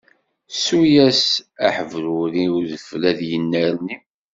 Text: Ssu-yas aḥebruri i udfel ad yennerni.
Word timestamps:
Ssu-yas 0.53 1.25
aḥebruri 1.65 2.43
i 2.47 2.51
udfel 2.55 3.01
ad 3.11 3.19
yennerni. 3.29 3.97